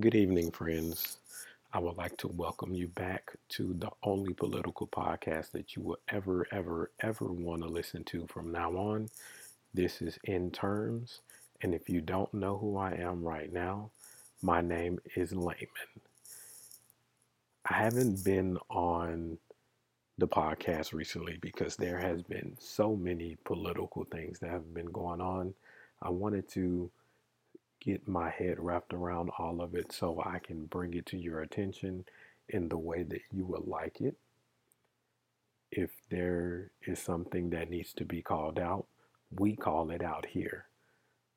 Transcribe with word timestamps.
Good 0.00 0.14
evening, 0.14 0.52
friends. 0.52 1.16
I 1.72 1.80
would 1.80 1.96
like 1.96 2.16
to 2.18 2.28
welcome 2.28 2.72
you 2.72 2.86
back 2.86 3.32
to 3.48 3.74
the 3.78 3.90
only 4.04 4.32
political 4.32 4.86
podcast 4.86 5.50
that 5.52 5.74
you 5.74 5.82
will 5.82 5.98
ever, 6.10 6.46
ever, 6.52 6.92
ever 7.00 7.32
want 7.32 7.62
to 7.62 7.68
listen 7.68 8.04
to 8.04 8.24
from 8.28 8.52
now 8.52 8.70
on. 8.76 9.08
This 9.74 10.00
is 10.00 10.16
In 10.22 10.52
Terms. 10.52 11.20
And 11.62 11.74
if 11.74 11.88
you 11.88 12.00
don't 12.00 12.32
know 12.32 12.58
who 12.58 12.76
I 12.76 12.92
am 12.92 13.24
right 13.24 13.52
now, 13.52 13.90
my 14.40 14.60
name 14.60 15.00
is 15.16 15.32
Layman. 15.32 15.66
I 17.68 17.74
haven't 17.74 18.22
been 18.22 18.56
on 18.70 19.38
the 20.16 20.28
podcast 20.28 20.92
recently 20.92 21.38
because 21.40 21.74
there 21.74 21.98
has 21.98 22.22
been 22.22 22.56
so 22.60 22.94
many 22.94 23.36
political 23.44 24.04
things 24.04 24.38
that 24.38 24.50
have 24.50 24.72
been 24.72 24.92
going 24.92 25.20
on. 25.20 25.54
I 26.00 26.10
wanted 26.10 26.48
to 26.50 26.88
get 27.80 28.08
my 28.08 28.30
head 28.30 28.56
wrapped 28.58 28.92
around 28.92 29.30
all 29.38 29.60
of 29.60 29.74
it 29.74 29.92
so 29.92 30.22
I 30.24 30.38
can 30.38 30.66
bring 30.66 30.94
it 30.94 31.06
to 31.06 31.16
your 31.16 31.40
attention 31.40 32.04
in 32.48 32.68
the 32.68 32.78
way 32.78 33.02
that 33.02 33.22
you 33.32 33.46
would 33.46 33.66
like 33.66 34.00
it. 34.00 34.16
If 35.70 35.90
there 36.10 36.70
is 36.86 36.98
something 36.98 37.50
that 37.50 37.70
needs 37.70 37.92
to 37.94 38.04
be 38.04 38.22
called 38.22 38.58
out, 38.58 38.86
we 39.30 39.54
call 39.54 39.90
it 39.90 40.02
out 40.02 40.26
here. 40.26 40.66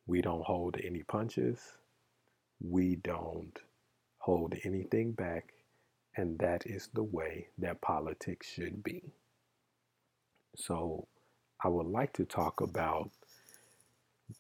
We 0.08 0.22
don't 0.22 0.46
hold 0.46 0.77
any 0.84 1.04
punches. 1.04 1.59
We 2.62 2.96
don't 2.96 3.60
hold 4.20 4.55
anything 4.63 5.12
back. 5.12 5.54
And 6.16 6.40
that 6.40 6.66
is 6.66 6.90
the 6.94 7.04
way 7.04 7.48
that 7.58 7.82
politics 7.82 8.48
should 8.48 8.84
be. 8.84 9.04
So 10.55 11.08
I 11.63 11.68
would 11.68 11.88
like 11.88 12.13
to 12.13 12.26
talk 12.26 12.62
about 12.62 13.12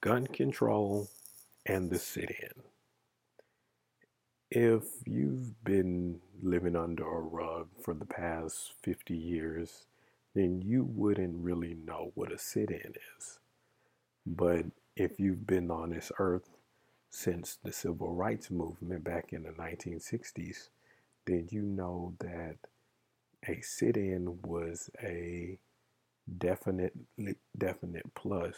gun 0.01 0.27
control 0.27 1.09
and 1.65 1.89
the 1.89 1.99
sit 1.99 2.29
in. 2.29 2.63
If 4.49 4.83
you've 5.05 5.63
been 5.63 6.19
living 6.41 6.75
under 6.75 7.05
a 7.05 7.21
rug 7.21 7.69
for 7.81 7.93
the 7.93 8.05
past 8.05 8.73
50 8.83 9.15
years, 9.15 9.85
then 10.33 10.61
you 10.61 10.83
wouldn't 10.83 11.43
really 11.43 11.73
know 11.73 12.11
what 12.15 12.31
a 12.31 12.37
sit 12.37 12.69
in 12.69 12.93
is. 13.17 13.39
But 14.25 14.65
if 14.95 15.19
you've 15.19 15.47
been 15.47 15.71
on 15.71 15.91
this 15.91 16.11
earth 16.19 16.49
since 17.09 17.57
the 17.63 17.71
civil 17.71 18.13
rights 18.13 18.51
movement 18.51 19.03
back 19.03 19.31
in 19.31 19.43
the 19.43 19.51
1960s, 19.51 20.69
then 21.25 21.47
you 21.51 21.61
know 21.61 22.13
that 22.19 22.57
a 23.47 23.61
sit 23.61 23.97
in 23.97 24.39
was 24.43 24.89
a 25.01 25.57
definite 26.37 26.93
definite 27.57 28.13
plus 28.15 28.55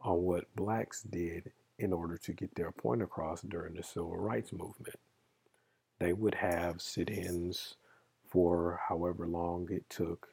on 0.00 0.22
what 0.22 0.54
blacks 0.54 1.02
did 1.02 1.52
in 1.78 1.92
order 1.92 2.16
to 2.16 2.32
get 2.32 2.54
their 2.54 2.72
point 2.72 3.02
across 3.02 3.42
during 3.42 3.74
the 3.74 3.82
civil 3.82 4.16
rights 4.16 4.52
movement. 4.52 4.98
They 5.98 6.12
would 6.12 6.36
have 6.36 6.80
sit 6.80 7.10
ins 7.10 7.76
for 8.28 8.80
however 8.88 9.26
long 9.26 9.68
it 9.70 9.88
took 9.88 10.28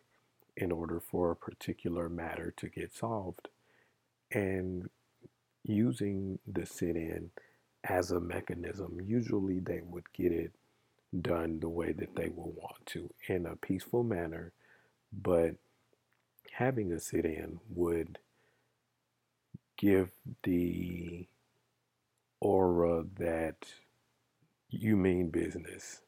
in 0.56 0.72
order 0.72 1.00
for 1.00 1.32
a 1.32 1.36
particular 1.36 2.10
matter 2.10 2.54
to 2.58 2.70
get 2.70 2.94
solved. 2.94 3.48
And 4.32 4.90
using 5.64 6.40
the 6.48 6.66
sit 6.66 6.96
in 6.96 7.32
as 7.84 8.12
a 8.12 8.20
mechanism, 8.20 9.00
usually 9.06 9.60
they 9.60 9.82
would 9.84 10.12
get 10.14 10.32
it 10.32 10.52
done 11.22 11.60
the 11.60 11.70
way 11.70 11.92
that 11.92 12.16
they 12.16 12.30
will 12.30 12.52
want 12.52 12.86
to 12.88 13.10
in 13.28 13.46
a 13.46 13.56
peaceful 13.56 14.04
manner, 14.04 14.52
but 15.12 15.56
having 16.52 16.92
a 16.92 17.00
sit 17.00 17.26
in 17.26 17.60
would 17.70 18.18
give 19.78 20.10
the 20.44 21.28
aura 22.44 23.06
that 23.18 23.66
you 24.70 24.98
mean 24.98 25.30
business 25.30 26.02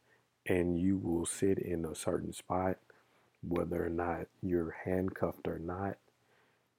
and 0.45 0.77
you 0.77 0.97
will 0.97 1.25
sit 1.25 1.57
in 1.57 1.85
a 1.85 1.95
certain 1.95 2.33
spot, 2.33 2.77
whether 3.41 3.85
or 3.85 3.89
not 3.89 4.27
you're 4.41 4.75
handcuffed 4.83 5.47
or 5.47 5.59
not, 5.59 5.95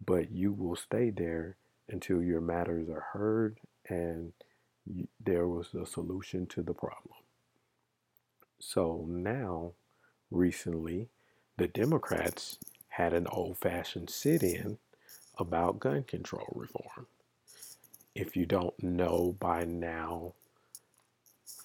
but 0.05 0.31
you 0.31 0.53
will 0.53 0.77
stay 0.77 1.09
there 1.09 1.57
until 1.89 2.23
your 2.23 2.41
matters 2.41 2.91
are 2.91 3.07
heard 3.13 3.59
and 3.89 4.33
you, 4.85 5.09
there 5.25 5.49
was 5.49 5.73
a 5.75 5.87
solution 5.87 6.47
to 6.47 6.63
the 6.63 6.75
problem. 6.75 7.15
So 8.59 9.07
now, 9.09 9.73
recently, 10.31 11.09
the 11.57 11.67
Democrats 11.67 12.59
had 12.89 13.15
an 13.15 13.27
old 13.29 13.57
fashioned 13.57 14.11
sit 14.11 14.43
in 14.43 14.77
about 15.39 15.81
gun 15.81 16.03
control 16.03 16.53
reform 16.55 17.07
if 18.17 18.35
you 18.35 18.47
don't 18.47 18.83
know 18.83 19.37
by 19.39 19.65
now, 19.65 20.35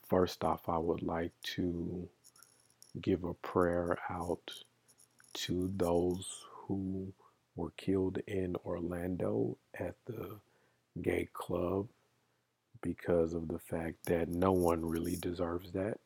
first 0.10 0.44
off, 0.44 0.68
I 0.68 0.78
would 0.78 1.02
like 1.02 1.32
to 1.56 2.10
give 3.02 3.24
a 3.24 3.34
prayer 3.36 3.98
out 4.10 4.52
to 5.34 5.72
those 5.78 6.46
who 6.52 7.14
were 7.56 7.72
killed 7.78 8.20
in 8.28 8.56
Orlando 8.66 9.58
at 9.80 9.96
the 10.06 10.40
gay 11.02 11.30
club 11.34 11.88
because 12.82 13.34
of 13.34 13.48
the 13.48 13.60
fact 13.60 14.06
that 14.08 14.28
no 14.28 14.52
one 14.52 14.86
really 14.86 15.16
deserves 15.16 15.72
that. 15.72 16.00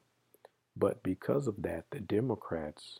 But 0.77 1.01
because 1.03 1.47
of 1.47 1.63
that, 1.63 1.85
the 1.91 2.01
Democrats 2.01 2.99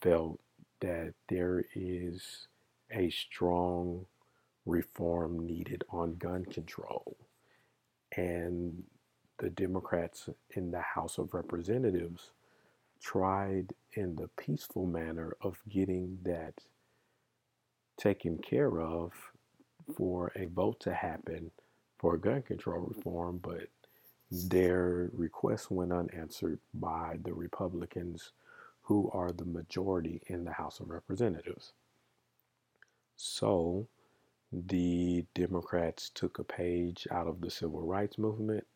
felt 0.00 0.40
that 0.80 1.14
there 1.28 1.64
is 1.74 2.48
a 2.90 3.10
strong 3.10 4.06
reform 4.66 5.46
needed 5.46 5.84
on 5.90 6.16
gun 6.16 6.44
control. 6.44 7.16
And 8.16 8.82
the 9.38 9.50
Democrats 9.50 10.28
in 10.54 10.70
the 10.70 10.80
House 10.80 11.18
of 11.18 11.34
Representatives 11.34 12.32
tried 13.00 13.72
in 13.92 14.16
the 14.16 14.28
peaceful 14.36 14.86
manner 14.86 15.36
of 15.40 15.58
getting 15.68 16.18
that 16.24 16.54
taken 17.96 18.38
care 18.38 18.80
of 18.80 19.12
for 19.96 20.32
a 20.36 20.46
vote 20.46 20.80
to 20.80 20.92
happen 20.92 21.50
for 21.98 22.16
gun 22.16 22.42
control 22.42 22.80
reform, 22.80 23.38
but 23.42 23.68
their 24.30 25.10
request 25.12 25.70
went 25.70 25.92
unanswered 25.92 26.58
by 26.74 27.18
the 27.22 27.32
Republicans 27.32 28.32
who 28.82 29.10
are 29.12 29.32
the 29.32 29.44
majority 29.44 30.20
in 30.26 30.44
the 30.44 30.52
House 30.52 30.80
of 30.80 30.90
Representatives. 30.90 31.72
So 33.16 33.88
the 34.52 35.24
Democrats 35.34 36.10
took 36.14 36.38
a 36.38 36.44
page 36.44 37.06
out 37.10 37.26
of 37.26 37.40
the 37.40 37.50
civil 37.50 37.82
rights 37.82 38.18
movement 38.18 38.66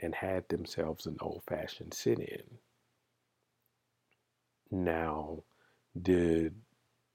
and 0.00 0.14
had 0.14 0.48
themselves 0.48 1.06
an 1.06 1.16
old 1.20 1.42
fashioned 1.48 1.94
sit 1.94 2.18
in. 2.18 2.42
Now, 4.70 5.44
the 5.94 6.52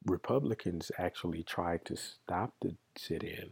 Republicans 0.06 0.92
actually 0.98 1.44
tried 1.44 1.86
to 1.86 1.96
stop 1.96 2.54
the 2.62 2.76
sit 2.98 3.24
in, 3.24 3.52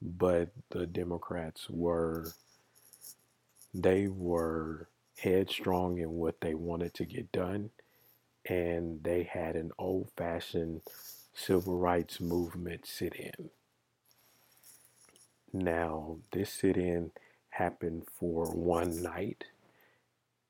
but 0.00 0.50
the 0.70 0.86
Democrats 0.86 1.68
were 1.68 2.32
they 3.74 4.06
were 4.06 4.88
headstrong 5.18 5.98
in 5.98 6.10
what 6.10 6.40
they 6.40 6.54
wanted 6.54 6.94
to 6.94 7.04
get 7.04 7.32
done 7.32 7.70
and 8.48 9.02
they 9.02 9.24
had 9.24 9.56
an 9.56 9.72
old 9.78 10.10
fashioned 10.16 10.82
civil 11.34 11.76
rights 11.78 12.20
movement 12.20 12.86
sit 12.86 13.14
in. 13.14 13.50
Now, 15.56 16.16
this 16.32 16.52
sit 16.52 16.76
in 16.76 17.12
happened 17.50 18.08
for 18.18 18.46
one 18.50 19.00
night, 19.04 19.44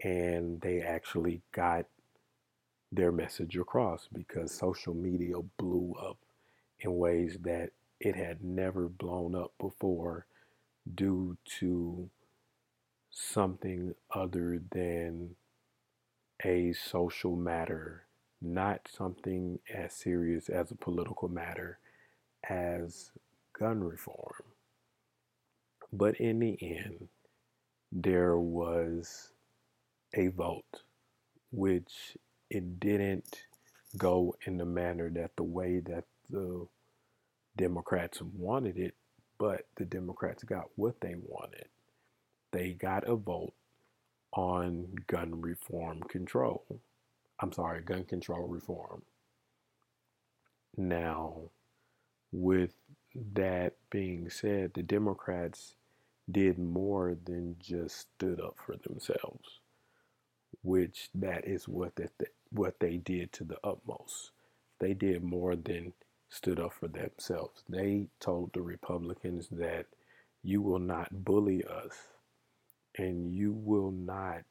and 0.03 0.63
they 0.63 0.81
actually 0.81 1.43
got 1.53 1.85
their 2.91 3.13
message 3.13 3.55
across 3.59 4.09
because 4.11 4.51
social 4.51 4.95
media 4.95 5.35
blew 5.59 5.95
up 6.01 6.17
in 6.81 6.97
ways 6.97 7.37
that 7.43 7.73
it 8.01 8.17
had 8.17 8.43
never 8.43 8.89
blown 8.89 9.35
up 9.35 9.53
before 9.61 10.25
due 10.95 11.37
to 11.61 12.09
something 13.11 13.95
other 14.11 14.59
than 14.71 15.37
a 16.43 16.73
social 16.73 17.37
matter, 17.37 18.07
not 18.41 18.89
something 18.91 19.59
as 19.73 19.93
serious 19.93 20.49
as 20.49 20.71
a 20.71 20.77
political 20.77 21.29
matter 21.29 21.79
as 22.49 23.11
gun 23.53 23.85
reform. 23.85 24.54
But 25.97 26.17
in 26.17 26.41
the 26.41 26.59
end, 26.61 27.07
there 27.93 28.37
was 28.37 29.31
a 30.13 30.27
vote, 30.27 30.83
which 31.53 32.17
it 32.51 32.81
didn't 32.81 33.45
go 33.97 34.35
in 34.45 34.57
the 34.57 34.65
manner 34.65 35.09
that 35.11 35.37
the 35.37 35.45
way 35.45 35.79
that 35.87 36.03
the 36.29 36.67
Democrats 37.57 38.21
wanted 38.21 38.77
it, 38.77 38.97
but 39.39 39.69
the 39.77 39.85
Democrats 39.85 40.43
got 40.43 40.65
what 40.75 41.01
they 41.01 41.15
wanted. 41.15 41.69
They 42.51 42.73
got 42.73 43.09
a 43.09 43.15
vote 43.15 43.55
on 44.33 44.95
gun 45.07 45.41
reform 45.41 46.01
control. 46.09 46.65
I'm 47.39 47.53
sorry, 47.53 47.83
gun 47.83 48.03
control 48.03 48.49
reform. 48.49 49.03
Now, 50.77 51.51
with 52.33 52.75
that 53.15 53.75
being 53.91 54.29
said, 54.29 54.73
the 54.75 54.83
Democrats 54.83 55.77
did 56.31 56.59
more 56.59 57.17
than 57.25 57.57
just 57.61 58.09
stood 58.17 58.41
up 58.41 58.57
for 58.65 58.77
themselves, 58.77 59.61
which 60.63 61.11
that 61.15 61.47
is 61.47 61.69
what 61.69 61.97
that 61.97 62.13
what 62.51 62.77
they 62.81 62.97
did 62.99 63.33
to 63.35 63.45
the 63.45 63.59
utmost. 63.65 64.33
They 64.81 64.95
did 64.95 65.23
more 65.25 65.57
than 65.57 65.95
stood 66.31 66.61
up 66.61 66.75
for 66.75 66.89
themselves. 66.89 67.65
They 67.69 68.09
told 68.21 68.53
the 68.55 68.63
Republicans 68.63 69.49
that 69.53 69.87
you 70.43 70.63
will 70.63 70.81
not 70.81 71.25
bully 71.25 71.65
us 71.65 71.97
and 72.99 73.33
you 73.35 73.53
will 73.53 73.93
not 73.93 74.45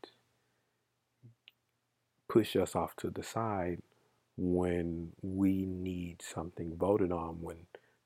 push 2.30 2.56
us 2.56 2.76
off 2.76 2.96
to 2.98 3.10
the 3.10 3.24
side 3.24 3.82
when 4.38 5.12
we 5.22 5.66
need 5.66 6.22
something 6.22 6.76
voted 6.78 7.12
on, 7.12 7.42
when 7.42 7.58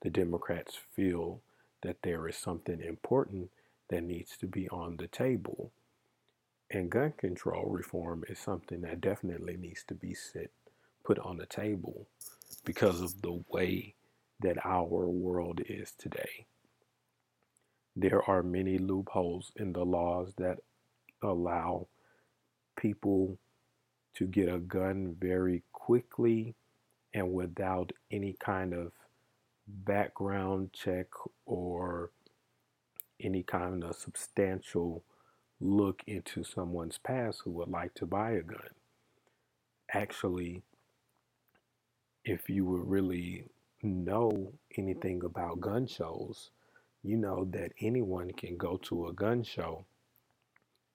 the 0.01 0.09
Democrats 0.09 0.77
feel 0.95 1.41
that 1.83 1.97
there 2.03 2.27
is 2.27 2.37
something 2.37 2.81
important 2.81 3.49
that 3.89 4.03
needs 4.03 4.37
to 4.37 4.47
be 4.47 4.69
on 4.69 4.97
the 4.97 5.07
table. 5.07 5.71
And 6.71 6.89
gun 6.89 7.13
control 7.17 7.65
reform 7.65 8.23
is 8.29 8.39
something 8.39 8.81
that 8.81 9.01
definitely 9.01 9.57
needs 9.57 9.83
to 9.87 9.95
be 9.95 10.13
set, 10.13 10.51
put 11.05 11.19
on 11.19 11.37
the 11.37 11.45
table 11.45 12.07
because 12.65 13.01
of 13.01 13.21
the 13.21 13.43
way 13.49 13.95
that 14.41 14.57
our 14.65 15.07
world 15.07 15.61
is 15.67 15.93
today. 15.97 16.45
There 17.95 18.27
are 18.29 18.43
many 18.43 18.77
loopholes 18.77 19.51
in 19.55 19.73
the 19.73 19.85
laws 19.85 20.33
that 20.37 20.59
allow 21.23 21.87
people 22.77 23.37
to 24.15 24.25
get 24.27 24.49
a 24.49 24.59
gun 24.59 25.15
very 25.19 25.63
quickly 25.73 26.55
and 27.13 27.33
without 27.33 27.91
any 28.11 28.35
kind 28.39 28.73
of 28.73 28.91
background 29.67 30.71
check 30.73 31.07
or 31.45 32.11
any 33.19 33.43
kind 33.43 33.83
of 33.83 33.95
substantial 33.95 35.03
look 35.59 36.03
into 36.07 36.43
someone's 36.43 36.97
past 36.97 37.41
who 37.43 37.51
would 37.51 37.69
like 37.69 37.93
to 37.95 38.05
buy 38.05 38.31
a 38.31 38.43
gun. 38.43 38.69
Actually, 39.91 40.61
if 42.23 42.49
you 42.49 42.65
would 42.65 42.87
really 42.87 43.45
know 43.81 44.53
anything 44.77 45.23
about 45.23 45.61
gun 45.61 45.87
shows, 45.87 46.51
you 47.03 47.17
know 47.17 47.45
that 47.51 47.71
anyone 47.79 48.31
can 48.31 48.57
go 48.57 48.77
to 48.77 49.07
a 49.07 49.13
gun 49.13 49.43
show 49.43 49.85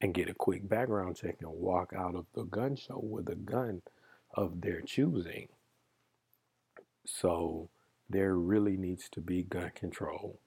and 0.00 0.14
get 0.14 0.28
a 0.28 0.34
quick 0.34 0.68
background 0.68 1.16
check 1.16 1.36
and 1.40 1.50
walk 1.50 1.92
out 1.96 2.14
of 2.14 2.26
the 2.34 2.42
gun 2.42 2.76
show 2.76 2.98
with 3.02 3.28
a 3.28 3.34
gun 3.34 3.82
of 4.34 4.60
their 4.60 4.80
choosing. 4.80 5.48
So 7.06 7.68
there 8.12 8.34
really 8.34 8.76
needs 8.76 9.08
to 9.10 9.20
be 9.20 9.42
gun 9.42 9.72
control 9.74 10.38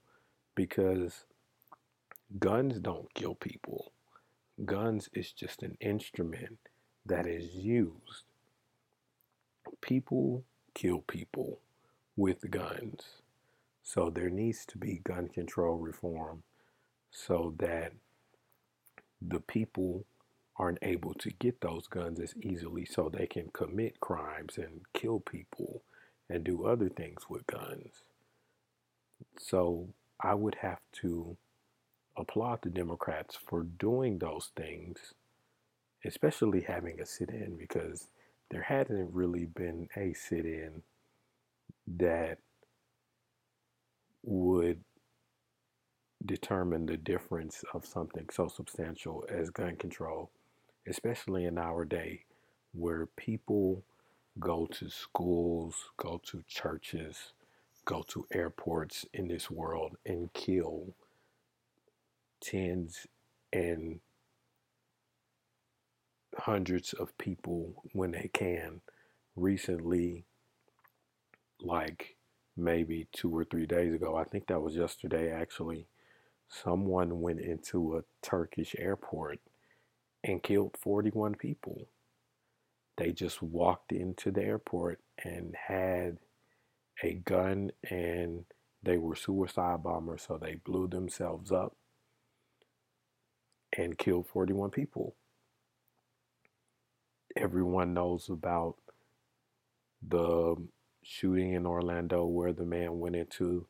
because 0.54 1.24
guns 2.38 2.78
don't 2.78 3.12
kill 3.14 3.34
people. 3.34 3.92
Guns 4.64 5.08
is 5.12 5.32
just 5.32 5.62
an 5.62 5.76
instrument 5.80 6.58
that 7.04 7.26
is 7.26 7.54
used. 7.54 8.24
People 9.80 10.44
kill 10.74 11.00
people 11.00 11.58
with 12.16 12.50
guns. 12.50 13.02
So 13.82 14.10
there 14.10 14.30
needs 14.30 14.64
to 14.66 14.78
be 14.78 15.00
gun 15.04 15.28
control 15.28 15.76
reform 15.76 16.42
so 17.10 17.54
that 17.58 17.92
the 19.20 19.40
people 19.40 20.04
aren't 20.56 20.78
able 20.82 21.14
to 21.14 21.30
get 21.30 21.60
those 21.60 21.86
guns 21.86 22.20
as 22.20 22.34
easily 22.42 22.84
so 22.84 23.08
they 23.08 23.26
can 23.26 23.48
commit 23.52 24.00
crimes 24.00 24.56
and 24.56 24.80
kill 24.94 25.20
people 25.20 25.82
and 26.28 26.44
do 26.44 26.64
other 26.64 26.88
things 26.88 27.28
with 27.28 27.46
guns. 27.46 28.02
So 29.38 29.88
I 30.20 30.34
would 30.34 30.56
have 30.56 30.80
to 31.00 31.36
applaud 32.16 32.60
the 32.62 32.70
Democrats 32.70 33.36
for 33.36 33.62
doing 33.62 34.18
those 34.18 34.50
things, 34.56 35.14
especially 36.04 36.62
having 36.62 37.00
a 37.00 37.06
sit 37.06 37.30
in, 37.30 37.56
because 37.56 38.08
there 38.50 38.62
hadn't 38.62 39.12
really 39.12 39.44
been 39.44 39.88
a 39.96 40.12
sit 40.14 40.46
in 40.46 40.82
that 41.98 42.38
would 44.22 44.80
determine 46.24 46.86
the 46.86 46.96
difference 46.96 47.62
of 47.74 47.86
something 47.86 48.26
so 48.32 48.48
substantial 48.48 49.24
as 49.28 49.50
gun 49.50 49.76
control, 49.76 50.30
especially 50.88 51.44
in 51.44 51.58
our 51.58 51.84
day 51.84 52.24
where 52.72 53.06
people 53.16 53.84
go 54.38 54.66
to 54.66 54.88
schools, 54.90 55.90
go 55.96 56.20
to 56.26 56.42
churches, 56.46 57.32
go 57.84 58.02
to 58.08 58.26
airports 58.32 59.06
in 59.14 59.28
this 59.28 59.50
world 59.50 59.96
and 60.04 60.32
kill 60.32 60.94
tens 62.40 63.06
and 63.52 64.00
hundreds 66.38 66.92
of 66.92 67.16
people 67.18 67.82
when 67.92 68.10
they 68.12 68.30
can. 68.32 68.80
Recently, 69.36 70.24
like 71.60 72.16
maybe 72.56 73.06
two 73.12 73.34
or 73.34 73.44
three 73.44 73.66
days 73.66 73.94
ago, 73.94 74.16
I 74.16 74.24
think 74.24 74.46
that 74.46 74.60
was 74.60 74.76
yesterday 74.76 75.30
actually, 75.30 75.86
someone 76.48 77.20
went 77.20 77.40
into 77.40 77.96
a 77.96 78.02
Turkish 78.22 78.74
airport 78.78 79.40
and 80.24 80.42
killed 80.42 80.76
41 80.80 81.34
people. 81.34 81.86
They 82.98 83.12
just 83.12 83.42
walked 83.42 83.92
into 83.92 84.30
the 84.32 84.42
airport 84.44 85.00
and 85.24 85.54
had 85.68 86.18
a 87.02 87.14
gun 87.14 87.72
and 87.90 88.44
they 88.82 88.98
were 88.98 89.16
suicide 89.16 89.82
bombers, 89.82 90.24
so 90.28 90.38
they 90.38 90.56
blew 90.64 90.88
themselves 90.88 91.52
up 91.52 91.76
and 93.76 93.98
killed 93.98 94.28
41 94.28 94.70
people. 94.70 95.16
Everyone 97.36 97.94
knows 97.94 98.28
about 98.30 98.76
the 100.06 100.56
shooting 101.02 101.54
in 101.54 101.66
Orlando 101.66 102.26
where 102.26 102.52
the 102.52 102.66
man 102.66 103.00
went 103.00 103.16
into, 103.16 103.66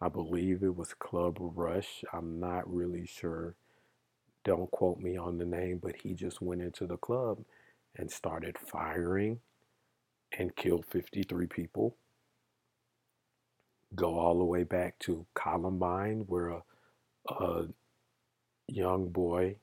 I 0.00 0.08
believe 0.08 0.62
it 0.62 0.76
was 0.76 0.94
Club 0.94 1.38
Rush. 1.40 2.04
I'm 2.12 2.40
not 2.40 2.72
really 2.72 3.06
sure. 3.06 3.56
Don't 4.44 4.70
quote 4.70 4.98
me 5.00 5.16
on 5.18 5.38
the 5.38 5.46
name, 5.46 5.80
but 5.82 5.96
he 6.02 6.14
just 6.14 6.42
went 6.42 6.62
into 6.62 6.86
the 6.86 6.96
club 6.98 7.40
and 8.00 8.10
started 8.10 8.56
firing 8.58 9.40
and 10.36 10.56
killed 10.56 10.86
53 10.90 11.46
people. 11.46 11.96
Go 13.94 14.18
all 14.18 14.38
the 14.38 14.44
way 14.44 14.64
back 14.64 14.98
to 15.00 15.26
Columbine, 15.34 16.24
where 16.26 16.48
a, 16.48 16.62
a 17.28 17.66
young 18.68 19.08
boy 19.08 19.56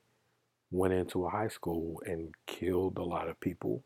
went 0.70 0.94
into 0.94 1.24
a 1.24 1.30
high 1.30 1.48
school 1.48 2.00
and 2.06 2.34
killed 2.46 2.96
a 2.96 3.02
lot 3.02 3.28
of 3.28 3.40
people. 3.40 3.82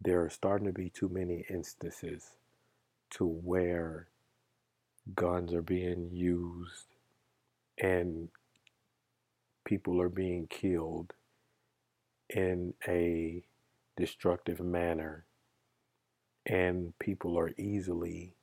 There 0.00 0.22
are 0.22 0.30
starting 0.30 0.66
to 0.66 0.72
be 0.72 0.90
too 0.90 1.08
many 1.08 1.44
instances 1.50 2.32
to 3.10 3.26
where 3.26 4.08
guns 5.14 5.52
are 5.54 5.62
being 5.62 6.10
used 6.12 6.86
and 7.78 8.28
people 9.64 10.00
are 10.00 10.08
being 10.08 10.46
killed 10.48 11.14
in 12.28 12.74
a 12.86 13.42
destructive 13.96 14.60
manner 14.60 15.24
and 16.44 16.96
people 16.98 17.38
are 17.38 17.52
easily 17.58 18.34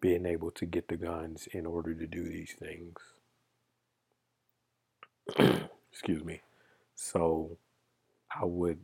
being 0.00 0.26
able 0.26 0.50
to 0.50 0.66
get 0.66 0.88
the 0.88 0.96
guns 0.96 1.48
in 1.52 1.66
order 1.66 1.94
to 1.94 2.06
do 2.06 2.24
these 2.24 2.54
things. 2.58 2.98
Excuse 5.92 6.24
me. 6.24 6.40
So 6.94 7.58
I 8.34 8.44
would 8.44 8.80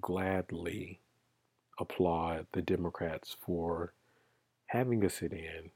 gladly 0.00 1.00
applaud 1.78 2.46
the 2.52 2.62
Democrats 2.62 3.36
for 3.44 3.92
having 4.66 5.04
a 5.04 5.10
sit 5.10 5.32
in 5.32 5.70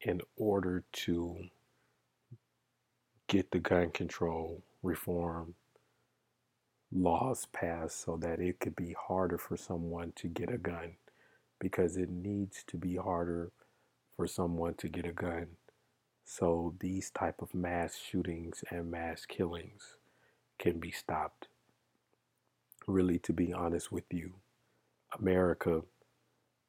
in 0.00 0.20
order 0.36 0.84
to 0.92 1.36
get 3.26 3.50
the 3.50 3.58
gun 3.58 3.90
control 3.90 4.62
reform 4.82 5.54
laws 6.92 7.46
passed 7.52 8.00
so 8.02 8.16
that 8.18 8.40
it 8.40 8.60
could 8.60 8.76
be 8.76 8.94
harder 9.08 9.38
for 9.38 9.56
someone 9.56 10.12
to 10.16 10.28
get 10.28 10.52
a 10.52 10.58
gun 10.58 10.96
because 11.60 11.96
it 11.96 12.10
needs 12.10 12.64
to 12.66 12.76
be 12.76 12.96
harder 12.96 13.50
for 14.16 14.26
someone 14.26 14.74
to 14.74 14.88
get 14.88 15.06
a 15.06 15.12
gun. 15.12 15.46
So 16.24 16.74
these 16.80 17.10
type 17.10 17.42
of 17.42 17.54
mass 17.54 17.96
shootings 17.98 18.64
and 18.70 18.90
mass 18.90 19.26
killings 19.26 19.96
can 20.58 20.78
be 20.78 20.90
stopped. 20.90 21.48
Really 22.86 23.18
to 23.20 23.32
be 23.32 23.52
honest 23.52 23.92
with 23.92 24.04
you 24.12 24.34
america 25.18 25.82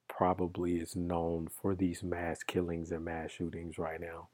probably 0.07 0.77
is 0.77 0.95
known 0.95 1.47
for 1.47 1.75
these 1.75 2.03
mass 2.03 2.43
killings 2.43 2.91
and 2.91 3.05
mass 3.05 3.31
shootings 3.31 3.77
right 3.77 4.01
now 4.01 4.27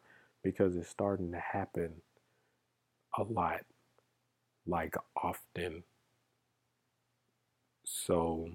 because 0.44 0.76
it's 0.76 0.90
starting 0.90 1.32
to 1.32 1.40
happen 1.40 1.92
a 3.18 3.24
lot 3.24 3.62
like 4.66 4.96
often. 5.16 5.84
So 7.86 8.50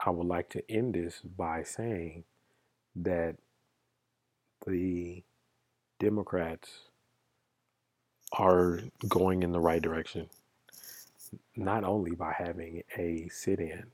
I 0.00 0.10
would 0.10 0.26
like 0.26 0.50
to 0.50 0.70
end 0.70 0.94
this 0.94 1.20
by 1.20 1.62
saying 1.62 2.24
that 2.96 3.36
the 4.66 5.22
Democrats 5.98 6.68
are 8.32 8.80
going 9.08 9.42
in 9.42 9.52
the 9.52 9.60
right 9.60 9.82
direction, 9.82 10.28
not 11.56 11.84
only 11.84 12.12
by 12.12 12.32
having 12.36 12.82
a 12.96 13.28
sit 13.30 13.58
in, 13.58 13.84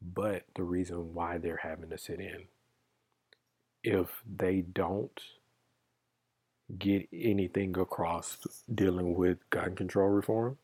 but 0.00 0.44
the 0.54 0.62
reason 0.62 1.14
why 1.14 1.38
they're 1.38 1.60
having 1.62 1.92
a 1.92 1.98
sit 1.98 2.18
in. 2.18 2.44
If 3.84 4.22
they 4.26 4.62
don't 4.62 5.20
get 6.78 7.08
anything 7.12 7.76
across 7.78 8.38
dealing 8.72 9.14
with 9.14 9.38
gun 9.50 9.74
control 9.74 10.08
reform, 10.08 10.58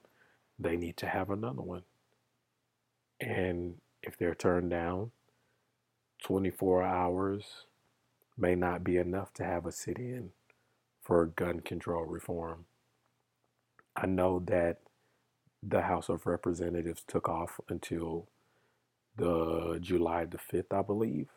they 0.58 0.76
need 0.76 0.96
to 0.98 1.06
have 1.06 1.30
another 1.30 1.62
one. 1.62 1.82
And 3.20 3.76
if 4.02 4.16
they're 4.16 4.34
turned 4.34 4.70
down, 4.70 5.10
24 6.22 6.82
hours 6.82 7.44
may 8.36 8.54
not 8.54 8.84
be 8.84 8.96
enough 8.96 9.32
to 9.34 9.44
have 9.44 9.66
a 9.66 9.72
sit 9.72 9.98
in 9.98 10.30
for 11.02 11.26
gun 11.26 11.60
control 11.60 12.04
reform. 12.04 12.66
I 13.96 14.06
know 14.06 14.40
that 14.46 14.78
the 15.62 15.82
House 15.82 16.08
of 16.08 16.26
Representatives 16.26 17.02
took 17.06 17.28
off 17.28 17.60
until 17.68 18.28
the 19.16 19.78
July 19.80 20.24
the 20.24 20.38
5th, 20.38 20.72
I 20.72 20.82
believe. 20.82 21.28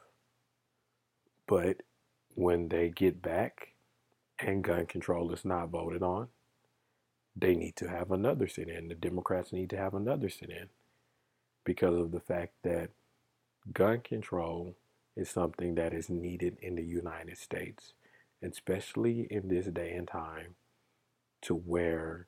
But 1.47 1.77
when 2.35 2.69
they 2.69 2.89
get 2.89 3.21
back 3.21 3.70
and 4.41 4.63
gun 4.63 4.85
control 4.85 5.31
is 5.31 5.45
not 5.45 5.69
voted 5.69 6.03
on, 6.03 6.27
they 7.35 7.55
need 7.55 7.75
to 7.77 7.89
have 7.89 8.11
another 8.11 8.47
sit 8.47 8.67
in. 8.67 8.87
The 8.87 8.95
Democrats 8.95 9.53
need 9.53 9.69
to 9.71 9.77
have 9.77 9.93
another 9.93 10.29
sit 10.29 10.49
in 10.49 10.69
because 11.63 11.97
of 11.97 12.11
the 12.11 12.19
fact 12.19 12.53
that 12.63 12.89
gun 13.73 13.99
control 14.01 14.75
is 15.15 15.29
something 15.29 15.75
that 15.75 15.93
is 15.93 16.09
needed 16.09 16.57
in 16.61 16.75
the 16.75 16.83
United 16.83 17.37
States, 17.37 17.93
especially 18.43 19.27
in 19.29 19.47
this 19.47 19.67
day 19.67 19.91
and 19.91 20.07
time, 20.07 20.55
to 21.41 21.55
where 21.55 22.27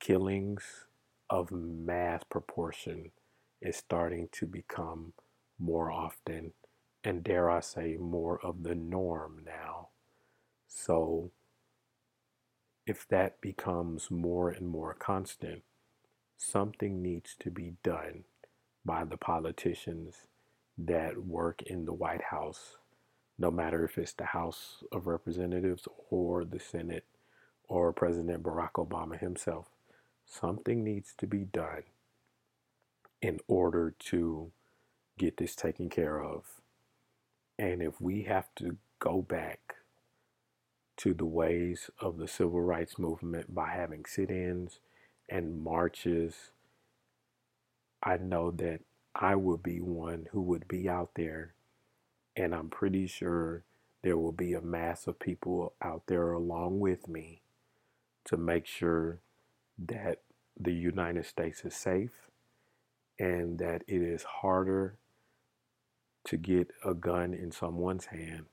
killings 0.00 0.86
of 1.30 1.50
mass 1.50 2.22
proportion 2.28 3.10
is 3.60 3.76
starting 3.76 4.28
to 4.32 4.46
become 4.46 5.12
more 5.58 5.90
often 5.90 6.52
and 7.02 7.22
dare 7.22 7.50
I 7.50 7.60
say 7.60 7.96
more 7.98 8.40
of 8.44 8.62
the 8.62 8.74
norm 8.74 9.42
now. 9.44 9.88
So 10.74 11.30
if 12.84 13.06
that 13.08 13.40
becomes 13.40 14.10
more 14.10 14.50
and 14.50 14.68
more 14.68 14.92
constant, 14.92 15.62
something 16.36 17.00
needs 17.00 17.36
to 17.40 17.50
be 17.50 17.74
done 17.82 18.24
by 18.84 19.04
the 19.04 19.16
politicians 19.16 20.26
that 20.76 21.24
work 21.24 21.62
in 21.62 21.84
the 21.84 21.92
White 21.92 22.24
House, 22.24 22.76
no 23.38 23.50
matter 23.50 23.84
if 23.84 23.96
it's 23.96 24.12
the 24.12 24.26
House 24.26 24.82
of 24.92 25.06
Representatives 25.06 25.86
or 26.10 26.44
the 26.44 26.58
Senate 26.58 27.04
or 27.68 27.92
President 27.92 28.42
Barack 28.42 28.72
Obama 28.72 29.18
himself. 29.18 29.68
Something 30.26 30.82
needs 30.82 31.14
to 31.18 31.26
be 31.26 31.44
done 31.44 31.84
in 33.22 33.38
order 33.46 33.94
to 34.10 34.50
get 35.18 35.36
this 35.36 35.54
taken 35.54 35.88
care 35.88 36.20
of. 36.20 36.60
And 37.58 37.80
if 37.80 38.00
we 38.00 38.22
have 38.24 38.48
to 38.56 38.76
go 38.98 39.22
back 39.22 39.73
to 40.96 41.14
the 41.14 41.24
ways 41.24 41.90
of 41.98 42.18
the 42.18 42.28
civil 42.28 42.60
rights 42.60 42.98
movement 42.98 43.54
by 43.54 43.70
having 43.70 44.04
sit 44.04 44.30
ins 44.30 44.80
and 45.28 45.62
marches, 45.62 46.50
I 48.02 48.16
know 48.18 48.50
that 48.52 48.80
I 49.14 49.36
will 49.36 49.56
be 49.56 49.80
one 49.80 50.26
who 50.32 50.42
would 50.42 50.68
be 50.68 50.88
out 50.88 51.10
there, 51.14 51.54
and 52.36 52.54
I'm 52.54 52.68
pretty 52.68 53.06
sure 53.06 53.64
there 54.02 54.18
will 54.18 54.32
be 54.32 54.52
a 54.52 54.60
mass 54.60 55.06
of 55.06 55.18
people 55.18 55.72
out 55.82 56.02
there 56.06 56.32
along 56.32 56.80
with 56.80 57.08
me 57.08 57.42
to 58.26 58.36
make 58.36 58.66
sure 58.66 59.20
that 59.78 60.20
the 60.58 60.72
United 60.72 61.26
States 61.26 61.64
is 61.64 61.74
safe 61.74 62.28
and 63.18 63.58
that 63.58 63.82
it 63.86 64.02
is 64.02 64.22
harder 64.22 64.96
to 66.24 66.36
get 66.36 66.70
a 66.84 66.94
gun 66.94 67.34
in 67.34 67.50
someone's 67.50 68.06
hand 68.06 68.46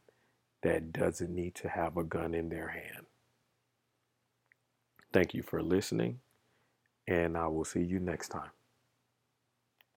that 0.63 0.93
doesn't 0.93 1.33
need 1.33 1.55
to 1.55 1.69
have 1.69 1.97
a 1.97 2.03
gun 2.03 2.33
in 2.33 2.49
their 2.49 2.69
hand. 2.69 3.05
Thank 5.13 5.33
you 5.33 5.43
for 5.43 5.61
listening, 5.61 6.19
and 7.07 7.37
I 7.37 7.47
will 7.47 7.65
see 7.65 7.83
you 7.83 7.99
next 7.99 8.29
time. 8.29 8.51